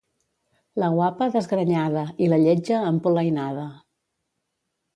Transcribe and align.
La 0.83 0.87
guapa, 0.93 1.27
desgrenyada, 1.35 2.07
i 2.27 2.31
la 2.33 2.41
lletja, 2.45 2.81
empolainada. 2.93 3.69